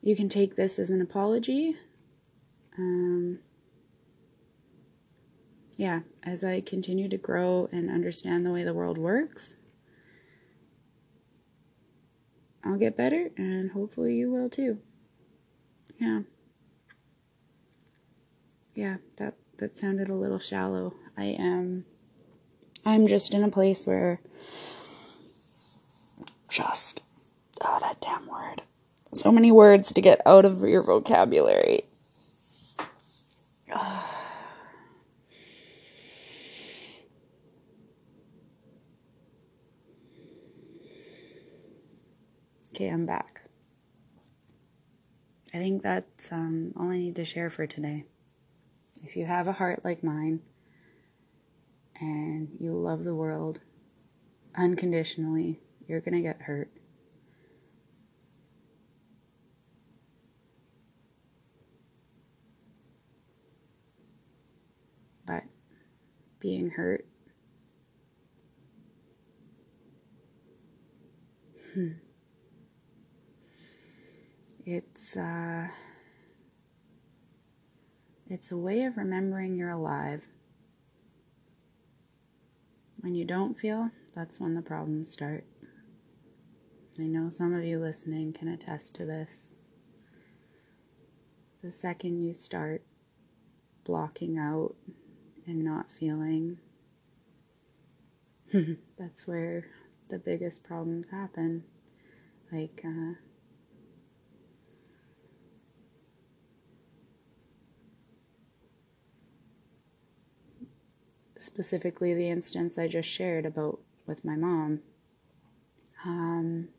you 0.01 0.15
can 0.15 0.27
take 0.27 0.55
this 0.55 0.79
as 0.79 0.89
an 0.89 1.01
apology. 1.01 1.75
Um, 2.79 3.37
yeah, 5.75 5.99
as 6.23 6.43
I 6.43 6.61
continue 6.61 7.07
to 7.09 7.17
grow 7.17 7.69
and 7.71 7.91
understand 7.91 8.43
the 8.43 8.49
way 8.49 8.63
the 8.63 8.73
world 8.73 8.97
works, 8.97 9.57
I'll 12.63 12.77
get 12.77 12.97
better, 12.97 13.29
and 13.37 13.71
hopefully 13.71 14.15
you 14.15 14.31
will 14.31 14.49
too. 14.49 14.79
Yeah. 15.99 16.21
Yeah, 18.73 18.97
that 19.17 19.35
that 19.57 19.77
sounded 19.77 20.09
a 20.09 20.15
little 20.15 20.39
shallow. 20.39 20.95
I 21.15 21.25
am 21.25 21.85
I'm 22.83 23.05
just 23.05 23.35
in 23.35 23.43
a 23.43 23.49
place 23.49 23.85
where 23.85 24.21
just 26.49 27.01
oh 27.61 27.79
that 27.81 28.01
damn 28.01 28.27
word. 28.27 28.61
So 29.13 29.31
many 29.31 29.51
words 29.51 29.91
to 29.93 30.01
get 30.01 30.21
out 30.25 30.45
of 30.45 30.61
your 30.61 30.83
vocabulary. 30.83 31.85
Okay, 42.75 42.89
I'm 42.89 43.07
back. 43.07 43.41
I 45.51 45.57
think 45.57 45.81
that's 45.81 46.31
um, 46.31 46.73
all 46.79 46.91
I 46.91 46.99
need 46.99 47.15
to 47.15 47.25
share 47.25 47.49
for 47.49 47.65
today. 47.65 48.03
If 49.03 49.15
you 49.15 49.25
have 49.25 49.47
a 49.47 49.53
heart 49.53 49.83
like 49.83 50.03
mine 50.03 50.41
and 51.99 52.49
you 52.59 52.73
love 52.73 53.03
the 53.03 53.15
world 53.15 53.61
unconditionally, 54.55 55.59
you're 55.88 56.01
going 56.01 56.15
to 56.15 56.22
get 56.22 56.41
hurt. 56.41 56.70
But 65.25 65.44
being 66.39 66.70
hurt, 66.70 67.06
hmm 71.74 71.91
it's 74.67 75.15
uh, 75.15 75.67
it's 78.29 78.51
a 78.51 78.58
way 78.58 78.84
of 78.84 78.98
remembering 78.98 79.56
you're 79.56 79.70
alive. 79.70 80.27
When 83.00 83.15
you 83.15 83.24
don't 83.24 83.58
feel, 83.58 83.91
that's 84.13 84.41
when 84.41 84.56
the 84.56 84.62
problems 84.62 85.12
start. 85.12 85.46
I 86.99 87.03
know 87.03 87.29
some 87.29 87.53
of 87.53 87.63
you 87.63 87.79
listening 87.79 88.33
can 88.33 88.47
attest 88.47 88.95
to 88.95 89.05
this. 89.05 89.51
The 91.61 91.71
second 91.71 92.23
you 92.23 92.33
start 92.33 92.81
blocking 93.83 94.39
out 94.39 94.75
and 95.45 95.63
not 95.63 95.91
feeling, 95.91 96.57
that's 98.97 99.27
where 99.27 99.67
the 100.09 100.17
biggest 100.17 100.63
problems 100.63 101.07
happen. 101.11 101.65
Like, 102.51 102.81
uh, 102.83 103.13
specifically 111.37 112.15
the 112.15 112.29
instance 112.29 112.79
I 112.79 112.87
just 112.87 113.09
shared 113.09 113.45
about 113.45 113.79
with 114.07 114.25
my 114.25 114.35
mom, 114.35 114.79
um, 116.05 116.69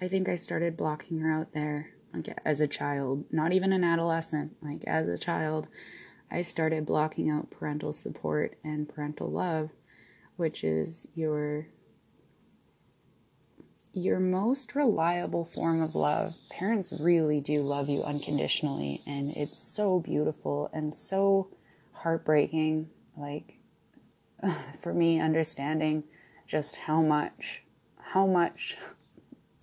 I 0.00 0.08
think 0.08 0.28
I 0.28 0.36
started 0.36 0.76
blocking 0.76 1.20
her 1.20 1.32
out 1.32 1.52
there 1.52 1.90
like 2.14 2.38
as 2.44 2.60
a 2.60 2.68
child, 2.68 3.24
not 3.30 3.52
even 3.52 3.72
an 3.72 3.84
adolescent, 3.84 4.56
like 4.62 4.84
as 4.86 5.08
a 5.08 5.18
child, 5.18 5.66
I 6.30 6.42
started 6.42 6.86
blocking 6.86 7.30
out 7.30 7.50
parental 7.50 7.92
support 7.92 8.56
and 8.64 8.88
parental 8.88 9.30
love, 9.30 9.70
which 10.36 10.64
is 10.64 11.06
your 11.14 11.66
your 13.92 14.18
most 14.18 14.74
reliable 14.74 15.44
form 15.44 15.80
of 15.80 15.94
love. 15.94 16.36
Parents 16.50 17.00
really 17.00 17.40
do 17.40 17.62
love 17.62 17.88
you 17.88 18.02
unconditionally 18.02 19.00
and 19.06 19.30
it's 19.36 19.56
so 19.56 20.00
beautiful 20.00 20.68
and 20.72 20.96
so 20.96 21.48
heartbreaking 21.92 22.90
like 23.16 23.58
for 24.78 24.92
me 24.92 25.20
understanding 25.20 26.02
just 26.46 26.76
how 26.76 27.00
much 27.00 27.62
how 27.98 28.26
much 28.26 28.76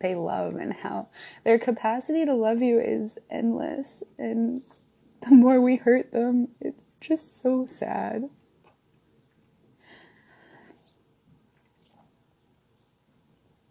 they 0.02 0.16
love 0.16 0.56
and 0.56 0.74
how 0.74 1.08
their 1.44 1.60
capacity 1.60 2.26
to 2.26 2.34
love 2.34 2.62
you 2.62 2.80
is 2.80 3.18
endless. 3.30 4.04
And 4.18 4.62
the 5.22 5.32
more 5.32 5.62
we 5.62 5.78
hurt 5.78 6.12
them 6.12 6.50
it's 6.60 6.96
just 7.00 7.42
so 7.42 7.66
sad. 7.66 8.30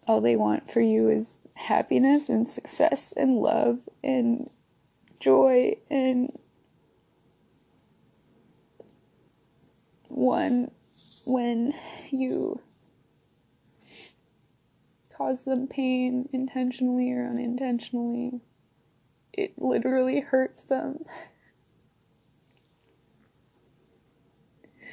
All 0.07 0.21
they 0.21 0.35
want 0.35 0.71
for 0.71 0.81
you 0.81 1.09
is 1.09 1.39
happiness 1.53 2.27
and 2.27 2.49
success 2.49 3.13
and 3.15 3.37
love 3.37 3.79
and 4.03 4.49
joy 5.19 5.75
and 5.89 6.37
one 10.07 10.71
when 11.25 11.73
you 12.09 12.59
cause 15.21 15.43
them 15.43 15.67
pain 15.67 16.27
intentionally 16.33 17.11
or 17.11 17.27
unintentionally. 17.27 18.41
It 19.31 19.53
literally 19.57 20.19
hurts 20.19 20.63
them. 20.63 21.05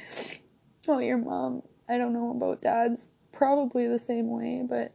well, 0.87 1.01
your 1.01 1.17
mom, 1.17 1.63
I 1.87 1.97
don't 1.97 2.13
know 2.13 2.31
about 2.31 2.61
dad's, 2.61 3.09
probably 3.31 3.87
the 3.87 3.99
same 3.99 4.29
way, 4.29 4.63
but 4.67 4.93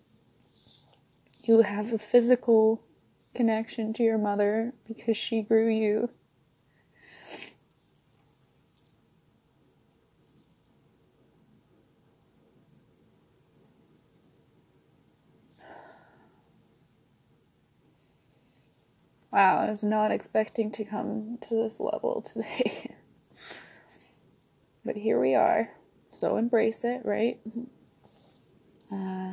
you 1.42 1.62
have 1.62 1.92
a 1.92 1.98
physical 1.98 2.82
connection 3.34 3.92
to 3.94 4.02
your 4.02 4.18
mother 4.18 4.72
because 4.86 5.16
she 5.16 5.42
grew 5.42 5.68
you 5.68 6.10
Wow, 19.34 19.62
I 19.66 19.70
was 19.70 19.82
not 19.82 20.12
expecting 20.12 20.70
to 20.70 20.84
come 20.84 21.38
to 21.40 21.56
this 21.56 21.80
level 21.80 22.22
today. 22.22 22.94
but 24.84 24.94
here 24.94 25.20
we 25.20 25.34
are. 25.34 25.70
So 26.12 26.36
embrace 26.36 26.84
it, 26.84 27.00
right? 27.04 27.40
Uh, 28.92 29.32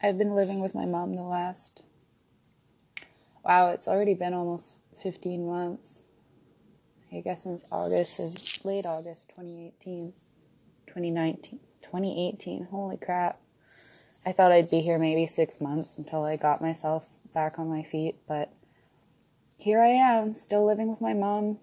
I've 0.00 0.16
been 0.16 0.36
living 0.36 0.60
with 0.60 0.76
my 0.76 0.86
mom 0.86 1.16
the 1.16 1.22
last. 1.22 1.82
Wow, 3.44 3.70
it's 3.70 3.88
already 3.88 4.14
been 4.14 4.32
almost 4.32 4.74
15 5.02 5.44
months. 5.44 6.02
I 7.12 7.18
guess 7.18 7.42
since 7.42 7.66
August, 7.72 8.64
late 8.64 8.86
August 8.86 9.30
2018. 9.30 10.12
2019, 10.94 11.58
2018. 11.82 12.68
Holy 12.70 12.96
crap. 12.96 13.40
I 14.24 14.30
thought 14.30 14.52
I'd 14.52 14.70
be 14.70 14.80
here 14.80 14.96
maybe 14.96 15.26
six 15.26 15.60
months 15.60 15.98
until 15.98 16.24
I 16.24 16.36
got 16.36 16.62
myself 16.62 17.04
back 17.34 17.58
on 17.58 17.68
my 17.68 17.82
feet, 17.82 18.14
but 18.28 18.52
here 19.58 19.82
I 19.82 19.88
am, 19.88 20.36
still 20.36 20.64
living 20.64 20.88
with 20.88 21.00
my 21.00 21.12
mom 21.12 21.58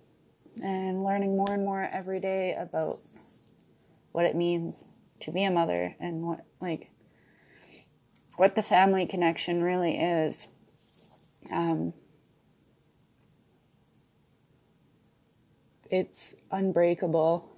and 0.61 1.05
learning 1.05 1.37
more 1.37 1.49
and 1.49 1.63
more 1.63 1.81
every 1.81 2.19
day 2.19 2.55
about 2.59 2.99
what 4.11 4.25
it 4.25 4.35
means 4.35 4.89
to 5.21 5.31
be 5.31 5.45
a 5.45 5.51
mother 5.51 5.95
and 5.97 6.23
what, 6.23 6.43
like, 6.59 6.91
what 8.35 8.55
the 8.55 8.61
family 8.61 9.05
connection 9.05 9.63
really 9.63 9.97
is. 9.97 10.49
Um, 11.49 11.93
it's 15.89 16.35
unbreakable 16.51 17.50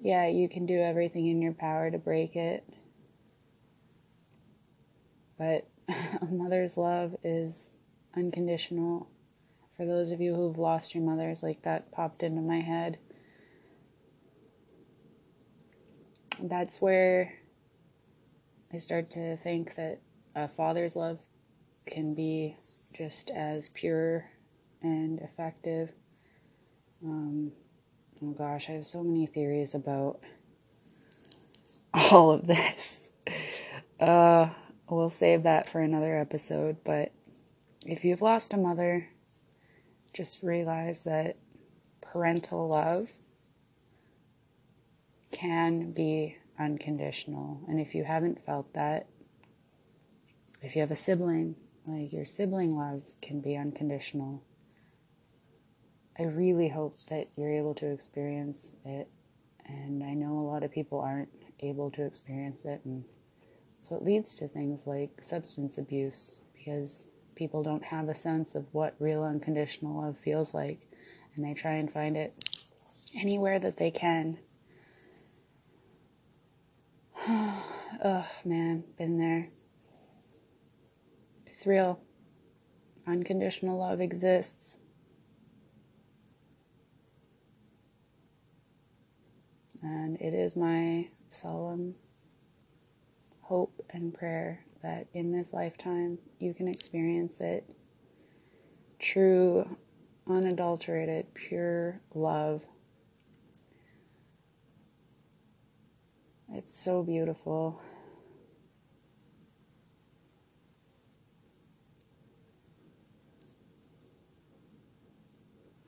yeah, 0.00 0.26
you 0.26 0.48
can 0.48 0.66
do 0.66 0.80
everything 0.80 1.26
in 1.26 1.42
your 1.42 1.52
power 1.52 1.90
to 1.90 1.98
break 1.98 2.36
it. 2.36 2.64
But 5.38 5.68
a 5.88 6.26
mother's 6.26 6.76
love 6.76 7.16
is 7.24 7.70
unconditional. 8.16 9.08
For 9.76 9.86
those 9.86 10.10
of 10.10 10.20
you 10.20 10.34
who've 10.34 10.58
lost 10.58 10.94
your 10.94 11.04
mothers, 11.04 11.42
like 11.42 11.62
that 11.62 11.92
popped 11.92 12.22
into 12.22 12.40
my 12.40 12.60
head. 12.60 12.98
That's 16.42 16.80
where 16.80 17.34
I 18.72 18.78
start 18.78 19.10
to 19.10 19.36
think 19.36 19.74
that 19.76 20.00
a 20.34 20.48
father's 20.48 20.94
love 20.94 21.18
can 21.86 22.14
be 22.14 22.56
just 22.94 23.30
as 23.30 23.68
pure 23.70 24.30
and 24.82 25.20
effective. 25.20 25.92
Um, 27.04 27.52
Oh 28.20 28.32
gosh, 28.32 28.68
I 28.68 28.72
have 28.72 28.86
so 28.86 29.04
many 29.04 29.26
theories 29.26 29.74
about 29.74 30.20
all 31.94 32.30
of 32.30 32.46
this. 32.46 33.10
Uh, 34.00 34.50
we'll 34.88 35.10
save 35.10 35.42
that 35.42 35.68
for 35.68 35.80
another 35.80 36.16
episode, 36.16 36.76
but 36.84 37.10
if 37.84 38.04
you've 38.04 38.22
lost 38.22 38.54
a 38.54 38.56
mother, 38.56 39.08
just 40.12 40.44
realize 40.44 41.02
that 41.02 41.36
parental 42.00 42.68
love 42.68 43.10
can 45.32 45.90
be 45.90 46.36
unconditional. 46.60 47.60
And 47.66 47.80
if 47.80 47.92
you 47.92 48.04
haven't 48.04 48.44
felt 48.44 48.72
that, 48.74 49.08
if 50.62 50.76
you 50.76 50.80
have 50.80 50.92
a 50.92 50.96
sibling, 50.96 51.56
like 51.86 52.12
your 52.12 52.24
sibling 52.24 52.76
love 52.76 53.02
can 53.20 53.40
be 53.40 53.56
unconditional. 53.56 54.44
I 56.18 56.24
really 56.24 56.68
hope 56.68 56.98
that 57.10 57.28
you're 57.36 57.52
able 57.52 57.74
to 57.74 57.86
experience 57.86 58.74
it. 58.84 59.08
And 59.66 60.02
I 60.02 60.14
know 60.14 60.38
a 60.38 60.48
lot 60.48 60.64
of 60.64 60.72
people 60.72 60.98
aren't 61.00 61.28
able 61.60 61.90
to 61.92 62.04
experience 62.04 62.64
it. 62.64 62.80
And 62.84 63.04
so 63.80 63.94
it 63.94 64.02
leads 64.02 64.34
to 64.36 64.48
things 64.48 64.86
like 64.86 65.10
substance 65.22 65.78
abuse 65.78 66.36
because 66.54 67.06
people 67.36 67.62
don't 67.62 67.84
have 67.84 68.08
a 68.08 68.14
sense 68.16 68.56
of 68.56 68.66
what 68.72 68.96
real 68.98 69.22
unconditional 69.22 70.02
love 70.02 70.18
feels 70.18 70.54
like. 70.54 70.80
And 71.36 71.44
they 71.44 71.54
try 71.54 71.74
and 71.74 71.90
find 71.90 72.16
it 72.16 72.34
anywhere 73.16 73.60
that 73.60 73.76
they 73.76 73.92
can. 73.92 74.38
oh 77.28 78.26
man, 78.44 78.82
been 78.96 79.18
there. 79.18 79.48
It's 81.46 81.64
real. 81.64 82.00
Unconditional 83.06 83.78
love 83.78 84.00
exists. 84.00 84.78
And 89.82 90.16
it 90.20 90.34
is 90.34 90.56
my 90.56 91.08
solemn 91.30 91.94
hope 93.42 93.84
and 93.90 94.12
prayer 94.12 94.64
that 94.82 95.06
in 95.14 95.32
this 95.32 95.52
lifetime 95.52 96.18
you 96.38 96.54
can 96.54 96.68
experience 96.68 97.40
it. 97.40 97.68
True, 98.98 99.76
unadulterated, 100.28 101.32
pure 101.34 102.00
love. 102.14 102.62
It's 106.52 106.78
so 106.78 107.02
beautiful. 107.02 107.80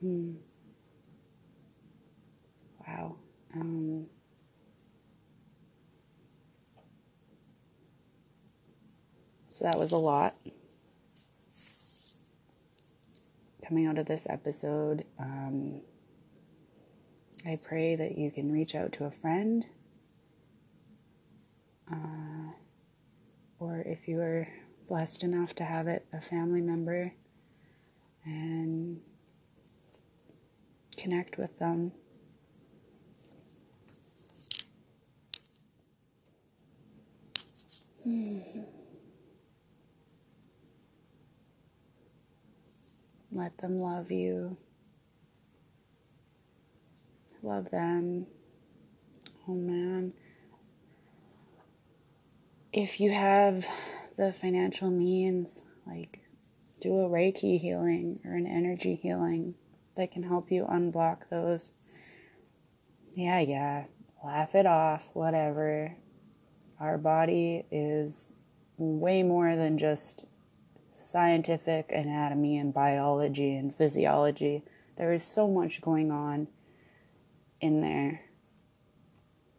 Hmm. 0.00 0.32
Wow. 2.86 3.16
Um, 3.54 4.06
so 9.50 9.64
that 9.64 9.78
was 9.78 9.92
a 9.92 9.96
lot 9.96 10.36
coming 13.66 13.86
out 13.86 13.98
of 13.98 14.06
this 14.06 14.26
episode. 14.28 15.04
Um, 15.18 15.80
I 17.46 17.56
pray 17.62 17.96
that 17.96 18.18
you 18.18 18.30
can 18.30 18.52
reach 18.52 18.74
out 18.74 18.92
to 18.92 19.04
a 19.04 19.10
friend. 19.10 19.64
Uh, 21.90 22.52
or 23.58 23.82
if 23.86 24.08
you 24.08 24.20
are 24.20 24.46
blessed 24.88 25.22
enough 25.22 25.54
to 25.54 25.64
have 25.64 25.86
it, 25.86 26.04
a 26.12 26.20
family 26.20 26.60
member, 26.60 27.12
and 28.24 29.00
connect 30.96 31.38
with 31.38 31.56
them. 31.58 31.92
Mm-hmm. 38.10 38.60
Let 43.32 43.56
them 43.58 43.78
love 43.78 44.10
you. 44.10 44.56
Love 47.42 47.70
them. 47.70 48.26
Oh 49.48 49.54
man. 49.54 50.12
If 52.72 53.00
you 53.00 53.12
have 53.12 53.66
the 54.16 54.32
financial 54.32 54.90
means, 54.90 55.62
like 55.86 56.20
do 56.80 57.00
a 57.00 57.08
Reiki 57.08 57.60
healing 57.60 58.18
or 58.24 58.34
an 58.34 58.46
energy 58.46 58.96
healing 58.96 59.54
that 59.96 60.10
can 60.10 60.24
help 60.24 60.50
you 60.50 60.64
unblock 60.64 61.28
those. 61.30 61.72
Yeah, 63.14 63.40
yeah, 63.40 63.84
laugh 64.24 64.54
it 64.54 64.66
off, 64.66 65.08
whatever. 65.12 65.96
Our 66.80 66.96
body 66.96 67.66
is 67.70 68.30
way 68.78 69.22
more 69.22 69.54
than 69.54 69.76
just 69.76 70.24
scientific 70.98 71.92
anatomy 71.92 72.56
and 72.56 72.72
biology 72.72 73.54
and 73.54 73.74
physiology. 73.74 74.64
There 74.96 75.12
is 75.12 75.22
so 75.22 75.46
much 75.46 75.82
going 75.82 76.10
on 76.10 76.48
in 77.60 77.82
there 77.82 78.22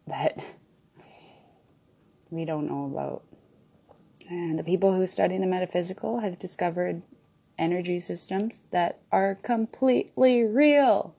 that 0.08 0.44
we 2.30 2.44
don't 2.44 2.66
know 2.66 2.86
about. 2.86 3.22
And 4.28 4.58
the 4.58 4.64
people 4.64 4.94
who 4.94 5.06
study 5.06 5.38
the 5.38 5.46
metaphysical 5.46 6.20
have 6.20 6.38
discovered 6.38 7.02
energy 7.56 8.00
systems 8.00 8.62
that 8.72 9.00
are 9.12 9.36
completely 9.36 10.42
real. 10.42 11.14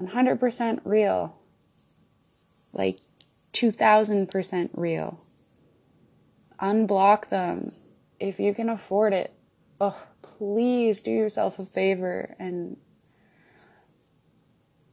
100% 0.00 0.80
real. 0.84 1.36
Like 2.72 2.98
2000% 3.52 4.70
real. 4.74 5.20
Unblock 6.60 7.28
them 7.28 7.72
if 8.20 8.38
you 8.38 8.54
can 8.54 8.68
afford 8.68 9.12
it. 9.12 9.32
Oh, 9.80 10.00
please 10.22 11.02
do 11.02 11.10
yourself 11.10 11.58
a 11.58 11.66
favor 11.66 12.34
and 12.38 12.76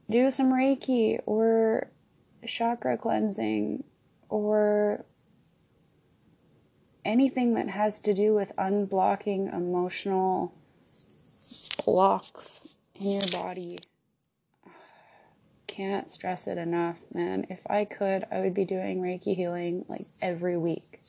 do 0.09 0.31
some 0.31 0.51
Reiki 0.51 1.19
or 1.25 1.89
chakra 2.47 2.97
cleansing 2.97 3.83
or 4.29 5.05
anything 7.05 7.53
that 7.53 7.69
has 7.69 7.99
to 7.99 8.13
do 8.13 8.33
with 8.33 8.51
unblocking 8.57 9.53
emotional 9.53 10.53
blocks 11.85 12.75
in 12.95 13.11
your 13.11 13.27
body. 13.31 13.77
Can't 15.69 16.12
stress 16.12 16.47
it 16.47 16.58
enough, 16.58 16.97
man. 17.13 17.45
If 17.47 17.60
I 17.69 17.86
could, 17.86 18.25
I 18.32 18.39
would 18.39 18.55
be 18.55 18.65
doing 18.65 19.01
Reiki 19.01 19.36
healing 19.36 19.86
like 19.88 20.01
every 20.19 20.58
week 20.58 20.99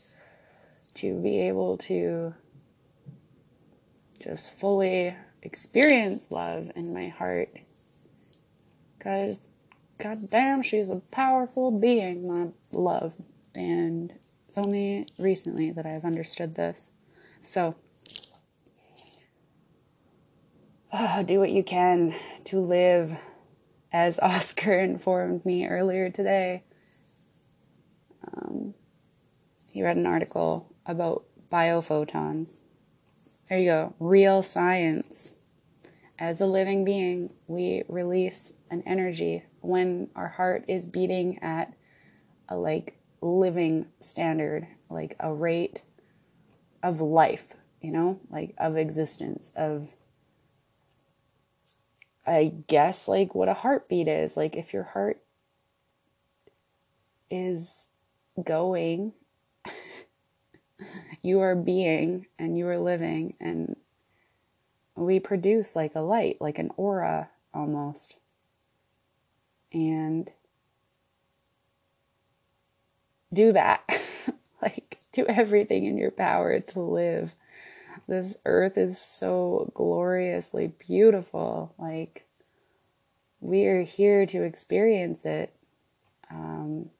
to 0.96 1.18
be 1.18 1.40
able 1.40 1.78
to 1.78 2.34
just 4.18 4.52
fully 4.52 5.16
experience 5.40 6.30
love 6.30 6.70
in 6.76 6.92
my 6.92 7.08
heart. 7.08 7.48
Because, 8.98 9.48
goddamn, 9.98 10.60
she's 10.60 10.90
a 10.90 11.00
powerful 11.10 11.80
being, 11.80 12.28
my 12.28 12.48
love. 12.70 13.14
And 13.54 14.12
it's 14.46 14.58
only 14.58 15.06
recently 15.18 15.70
that 15.70 15.86
I've 15.86 16.04
understood 16.04 16.54
this. 16.54 16.90
So, 17.42 17.76
oh, 20.92 21.22
do 21.26 21.40
what 21.40 21.50
you 21.50 21.62
can 21.62 22.14
to 22.44 22.60
live 22.60 23.16
as 23.92 24.18
Oscar 24.22 24.78
informed 24.78 25.44
me 25.44 25.66
earlier 25.66 26.10
today. 26.10 26.64
Um, 28.32 28.74
he 29.72 29.82
read 29.82 29.96
an 29.96 30.06
article 30.06 30.72
about 30.86 31.24
biophotons. 31.50 32.60
There 33.48 33.58
you 33.58 33.66
go, 33.66 33.94
real 33.98 34.42
science. 34.42 35.34
As 36.18 36.40
a 36.40 36.46
living 36.46 36.84
being, 36.84 37.32
we 37.46 37.82
release 37.88 38.52
an 38.70 38.82
energy 38.86 39.44
when 39.60 40.08
our 40.14 40.28
heart 40.28 40.64
is 40.68 40.86
beating 40.86 41.38
at 41.42 41.72
a 42.48 42.56
like 42.56 42.98
living 43.20 43.86
standard, 44.00 44.66
like 44.88 45.16
a 45.20 45.32
rate 45.32 45.82
of 46.82 47.00
life, 47.00 47.54
you 47.80 47.90
know, 47.90 48.20
like 48.30 48.54
of 48.58 48.76
existence, 48.76 49.52
of, 49.56 49.88
I 52.26 52.52
guess, 52.66 53.08
like 53.08 53.34
what 53.34 53.48
a 53.48 53.54
heartbeat 53.54 54.08
is. 54.08 54.36
Like 54.36 54.56
if 54.56 54.72
your 54.72 54.84
heart 54.84 55.20
is 57.30 57.88
going, 58.42 59.12
you 61.22 61.40
are 61.40 61.54
being 61.54 62.26
and 62.38 62.56
you 62.58 62.66
are 62.68 62.78
living, 62.78 63.34
and 63.40 63.76
we 64.96 65.18
produce 65.20 65.74
like 65.74 65.94
a 65.94 66.00
light, 66.00 66.36
like 66.40 66.58
an 66.58 66.70
aura 66.76 67.30
almost. 67.54 68.16
And 69.72 70.30
do 73.32 73.52
that. 73.52 73.82
like, 74.62 74.98
do 75.12 75.26
everything 75.26 75.84
in 75.84 75.98
your 75.98 76.10
power 76.10 76.60
to 76.60 76.80
live. 76.80 77.32
This 78.10 78.38
earth 78.44 78.76
is 78.76 79.00
so 79.00 79.70
gloriously 79.72 80.72
beautiful. 80.84 81.72
Like, 81.78 82.26
we 83.40 83.66
are 83.66 83.82
here 83.84 84.26
to 84.26 84.42
experience 84.42 85.24
it. 85.24 85.54
Um, 86.28 86.90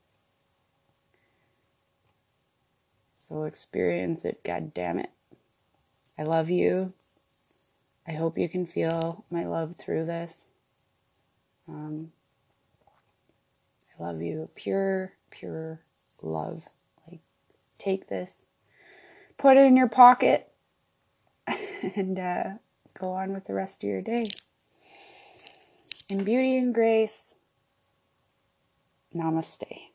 so 3.19 3.43
experience 3.43 4.25
it, 4.25 4.41
God 4.45 4.73
damn 4.73 5.01
it. 5.01 5.11
I 6.17 6.23
love 6.23 6.49
you. 6.49 6.93
I 8.07 8.13
hope 8.13 8.39
you 8.39 8.49
can 8.49 8.65
feel 8.65 9.25
my 9.33 9.45
love 9.45 9.75
through 9.79 10.07
this. 10.07 10.47
Um, 11.69 12.13
I 13.99 14.05
love 14.05 14.23
you. 14.23 14.49
Pure, 14.55 15.15
pure 15.31 15.81
love. 16.23 16.69
Like, 17.11 17.19
take 17.81 18.09
this, 18.09 18.47
put 19.39 19.57
it 19.57 19.67
in 19.67 19.77
your 19.77 19.89
pocket, 19.89 20.50
and 21.97 22.19
uh, 22.19 22.45
go 22.99 23.13
on 23.13 23.33
with 23.33 23.47
the 23.47 23.55
rest 23.55 23.83
of 23.83 23.89
your 23.89 24.03
day. 24.03 24.29
In 26.09 26.25
beauty 26.25 26.57
and 26.57 26.75
grace, 26.75 27.35
namaste. 29.15 29.90